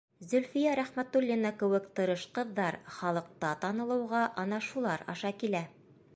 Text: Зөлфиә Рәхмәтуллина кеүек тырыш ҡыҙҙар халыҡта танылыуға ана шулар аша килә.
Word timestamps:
Зөлфиә 0.29 0.71
Рәхмәтуллина 0.77 1.51
кеүек 1.59 1.85
тырыш 1.99 2.23
ҡыҙҙар 2.39 2.79
халыҡта 2.97 3.53
танылыуға 3.67 4.25
ана 4.47 4.63
шулар 4.71 5.07
аша 5.17 5.35
килә. 5.45 5.65